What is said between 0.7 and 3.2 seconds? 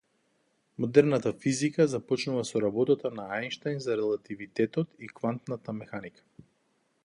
Модерната физика започнува со работата